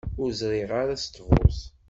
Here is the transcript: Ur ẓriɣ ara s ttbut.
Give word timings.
Ur 0.21 0.29
ẓriɣ 0.39 0.69
ara 0.81 0.95
s 1.03 1.05
ttbut. 1.05 1.59